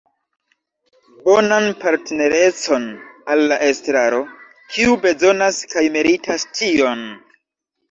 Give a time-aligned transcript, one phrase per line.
[1.27, 2.87] Bonan partnerecon
[3.35, 4.23] al la Estraro,
[4.73, 7.09] kiu bezonas kaj meritas tion.